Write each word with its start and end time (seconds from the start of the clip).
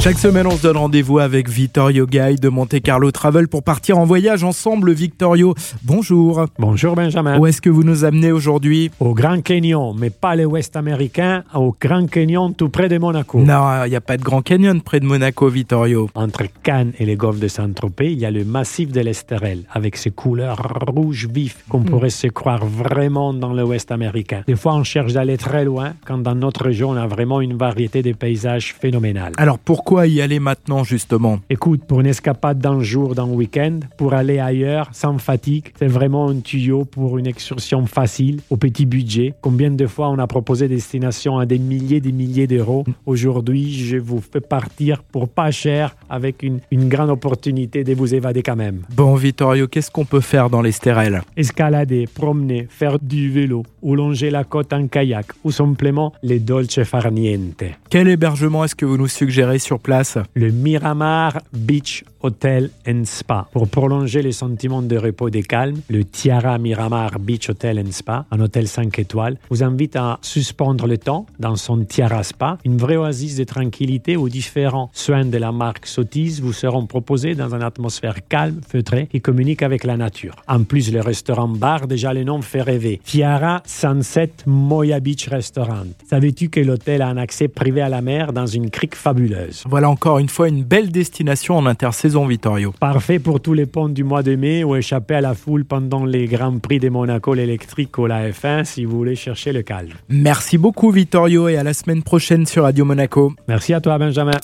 Chaque 0.00 0.18
semaine, 0.18 0.46
on 0.46 0.52
se 0.52 0.62
donne 0.62 0.76
rendez-vous 0.76 1.18
avec 1.18 1.48
Vittorio 1.48 2.06
Gay 2.06 2.36
de 2.36 2.48
Monte 2.48 2.80
Carlo 2.80 3.10
Travel 3.10 3.48
pour 3.48 3.64
partir 3.64 3.98
en 3.98 4.04
voyage 4.04 4.44
ensemble. 4.44 4.92
Victorio, 4.92 5.56
bonjour. 5.82 6.46
Bonjour 6.56 6.94
Benjamin. 6.94 7.36
Où 7.36 7.46
est-ce 7.46 7.60
que 7.60 7.68
vous 7.68 7.82
nous 7.82 8.04
amenez 8.04 8.30
aujourd'hui? 8.30 8.92
Au 9.00 9.12
Grand 9.12 9.42
Canyon, 9.42 9.96
mais 9.98 10.10
pas 10.10 10.36
les 10.36 10.44
Ouest 10.44 10.76
américains, 10.76 11.42
au 11.52 11.74
Grand 11.78 12.08
Canyon 12.08 12.54
tout 12.54 12.68
près 12.68 12.88
de 12.88 12.96
Monaco. 12.96 13.40
Non, 13.40 13.84
il 13.86 13.90
n'y 13.90 13.96
a 13.96 14.00
pas 14.00 14.16
de 14.16 14.22
Grand 14.22 14.40
Canyon 14.40 14.80
près 14.82 15.00
de 15.00 15.04
Monaco, 15.04 15.48
Vittorio. 15.48 16.08
Entre 16.14 16.44
Cannes 16.62 16.92
et 17.00 17.04
les 17.04 17.16
golfs 17.16 17.40
de 17.40 17.48
Saint-Tropez, 17.48 18.12
il 18.12 18.20
y 18.20 18.24
a 18.24 18.30
le 18.30 18.44
massif 18.44 18.92
de 18.92 19.00
l'Estérel, 19.00 19.64
avec 19.72 19.96
ses 19.96 20.12
couleurs 20.12 20.62
rouges 20.86 21.26
vifs, 21.26 21.64
qu'on 21.68 21.82
pourrait 21.82 22.10
se 22.10 22.28
croire 22.28 22.64
vraiment 22.64 23.34
dans 23.34 23.52
l'Ouest 23.52 23.90
américain. 23.90 24.44
Des 24.46 24.56
fois, 24.56 24.76
on 24.76 24.84
cherche 24.84 25.14
d'aller 25.14 25.38
très 25.38 25.64
loin, 25.64 25.94
quand 26.06 26.18
dans 26.18 26.36
notre 26.36 26.62
région, 26.62 26.90
on 26.90 26.96
a 26.96 27.08
vraiment 27.08 27.40
une 27.40 27.56
variété 27.56 28.02
de 28.02 28.12
paysages 28.12 28.76
phénoménales. 28.80 29.32
Alors 29.38 29.58
pourquoi 29.58 29.87
y 29.90 30.20
aller 30.20 30.38
maintenant, 30.38 30.84
justement? 30.84 31.38
Écoute, 31.48 31.82
pour 31.84 32.00
une 32.00 32.06
escapade 32.06 32.58
d'un 32.58 32.80
jour, 32.80 33.14
d'un 33.14 33.26
week-end, 33.26 33.80
pour 33.96 34.12
aller 34.12 34.38
ailleurs 34.38 34.90
sans 34.92 35.18
fatigue, 35.18 35.72
c'est 35.78 35.86
vraiment 35.86 36.28
un 36.28 36.40
tuyau 36.40 36.84
pour 36.84 37.18
une 37.18 37.26
excursion 37.26 37.86
facile, 37.86 38.40
au 38.50 38.56
petit 38.56 38.84
budget. 38.84 39.34
Combien 39.40 39.70
de 39.70 39.86
fois 39.86 40.10
on 40.10 40.18
a 40.18 40.26
proposé 40.26 40.68
des 40.68 40.76
destinations 40.76 41.38
à 41.38 41.46
des 41.46 41.58
milliers, 41.58 42.00
des 42.00 42.12
milliers 42.12 42.46
d'euros 42.46 42.84
Aujourd'hui, 43.06 43.72
je 43.72 43.96
vous 43.96 44.20
fais 44.20 44.40
partir 44.40 45.02
pour 45.02 45.28
pas 45.28 45.50
cher, 45.50 45.96
avec 46.10 46.42
une, 46.42 46.60
une 46.70 46.88
grande 46.88 47.10
opportunité 47.10 47.82
de 47.82 47.94
vous 47.94 48.14
évader 48.14 48.42
quand 48.42 48.56
même. 48.56 48.82
Bon, 48.94 49.14
Vittorio, 49.14 49.68
qu'est-ce 49.68 49.90
qu'on 49.90 50.04
peut 50.04 50.20
faire 50.20 50.50
dans 50.50 50.60
l'Estérel 50.60 51.22
Escalader, 51.36 52.06
promener, 52.12 52.66
faire 52.68 52.98
du 52.98 53.30
vélo, 53.30 53.62
ou 53.82 53.94
longer 53.94 54.30
la 54.30 54.44
côte 54.44 54.72
en 54.72 54.86
kayak, 54.86 55.26
ou 55.44 55.50
simplement 55.50 56.12
les 56.22 56.40
dolce 56.40 56.82
far 56.84 57.10
niente. 57.10 57.64
Quel 57.90 58.08
hébergement 58.08 58.64
est-ce 58.64 58.74
que 58.74 58.84
vous 58.84 58.98
nous 58.98 59.08
suggérez 59.08 59.58
sur 59.58 59.77
place 59.78 60.18
Le 60.34 60.50
Miramar 60.50 61.40
Beach 61.52 62.04
Hotel 62.20 62.70
Spa. 63.04 63.48
Pour 63.52 63.68
prolonger 63.68 64.22
les 64.22 64.32
sentiments 64.32 64.82
de 64.82 64.96
repos 64.96 65.28
et 65.28 65.30
de 65.30 65.40
calme, 65.40 65.80
le 65.88 66.04
Tiara 66.04 66.58
Miramar 66.58 67.18
Beach 67.18 67.48
Hotel 67.48 67.84
Spa, 67.92 68.26
un 68.30 68.40
hôtel 68.40 68.66
5 68.66 68.98
étoiles, 68.98 69.36
vous 69.50 69.62
invite 69.62 69.96
à 69.96 70.18
suspendre 70.22 70.86
le 70.86 70.98
temps 70.98 71.26
dans 71.38 71.56
son 71.56 71.84
Tiara 71.84 72.22
Spa, 72.22 72.58
une 72.64 72.76
vraie 72.76 72.96
oasis 72.96 73.36
de 73.36 73.44
tranquillité 73.44 74.16
où 74.16 74.28
différents 74.28 74.90
soins 74.92 75.24
de 75.24 75.38
la 75.38 75.52
marque 75.52 75.86
Sotis 75.86 76.40
vous 76.42 76.52
seront 76.52 76.86
proposés 76.86 77.34
dans 77.34 77.54
une 77.54 77.62
atmosphère 77.62 78.26
calme, 78.28 78.60
feutrée 78.66 79.08
et 79.12 79.20
communique 79.20 79.62
avec 79.62 79.84
la 79.84 79.96
nature. 79.96 80.34
En 80.48 80.64
plus, 80.64 80.92
le 80.92 81.00
restaurant 81.00 81.48
bar, 81.48 81.86
déjà 81.86 82.12
le 82.12 82.24
nom 82.24 82.42
fait 82.42 82.62
rêver. 82.62 83.00
Tiara 83.04 83.62
Sunset 83.64 84.32
Moya 84.46 85.00
Beach 85.00 85.28
Restaurant. 85.28 85.86
Savais-tu 86.08 86.48
que 86.48 86.60
l'hôtel 86.60 87.02
a 87.02 87.08
un 87.08 87.16
accès 87.16 87.48
privé 87.48 87.80
à 87.80 87.88
la 87.88 88.02
mer 88.02 88.32
dans 88.32 88.46
une 88.46 88.70
crique 88.70 88.94
fabuleuse? 88.94 89.64
Voilà 89.70 89.90
encore 89.90 90.18
une 90.18 90.30
fois 90.30 90.48
une 90.48 90.64
belle 90.64 90.90
destination 90.90 91.58
en 91.58 91.66
intersaison, 91.66 92.26
Vittorio. 92.26 92.72
Parfait 92.80 93.18
pour 93.18 93.40
tous 93.40 93.52
les 93.52 93.66
ponts 93.66 93.90
du 93.90 94.02
mois 94.02 94.22
de 94.22 94.34
mai 94.34 94.64
ou 94.64 94.74
échapper 94.76 95.16
à 95.16 95.20
la 95.20 95.34
foule 95.34 95.66
pendant 95.66 96.06
les 96.06 96.24
Grands 96.24 96.58
Prix 96.58 96.78
de 96.78 96.88
Monaco, 96.88 97.34
l'électrique 97.34 97.98
ou 97.98 98.06
la 98.06 98.30
F1 98.30 98.64
si 98.64 98.86
vous 98.86 98.96
voulez 98.96 99.14
chercher 99.14 99.52
le 99.52 99.60
calme. 99.60 99.90
Merci 100.08 100.56
beaucoup, 100.56 100.90
Vittorio, 100.90 101.48
et 101.48 101.58
à 101.58 101.62
la 101.62 101.74
semaine 101.74 102.02
prochaine 102.02 102.46
sur 102.46 102.62
Radio 102.62 102.86
Monaco. 102.86 103.34
Merci 103.46 103.74
à 103.74 103.82
toi, 103.82 103.98
Benjamin. 103.98 104.38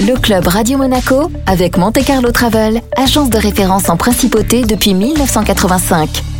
Le 0.00 0.20
club 0.20 0.46
Radio 0.46 0.76
Monaco 0.76 1.30
avec 1.46 1.78
Monte 1.78 2.04
Carlo 2.04 2.30
Travel, 2.30 2.82
agence 2.94 3.30
de 3.30 3.38
référence 3.38 3.88
en 3.88 3.96
principauté 3.96 4.64
depuis 4.64 4.92
1985. 4.92 6.31